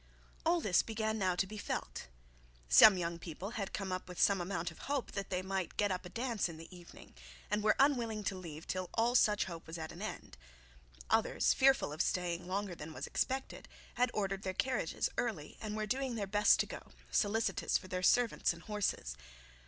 [0.47, 2.07] All this began now to be felt.
[2.67, 6.07] Some young people had come with some amount of hope that they might get up
[6.07, 7.13] a dance in the evening,
[7.51, 10.37] and were unwilling to leave till all such hope was at an end.
[11.11, 15.85] Others, fearful of staying longer than was expected, had ordered their carriages early, and were
[15.85, 19.15] doing their best to go, solicitous for their servants and horses.